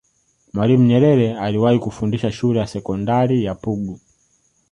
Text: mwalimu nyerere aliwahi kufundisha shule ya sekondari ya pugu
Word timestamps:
mwalimu 0.53 0.85
nyerere 0.85 1.37
aliwahi 1.39 1.79
kufundisha 1.79 2.31
shule 2.31 2.59
ya 2.59 2.67
sekondari 2.67 3.43
ya 3.43 3.55
pugu 3.55 3.99